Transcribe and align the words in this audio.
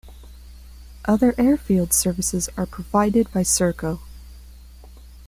Other 1.05 1.35
airfield 1.37 1.93
services 1.93 2.49
are 2.57 2.65
provided 2.65 3.31
by 3.31 3.41
Serco. 3.41 3.99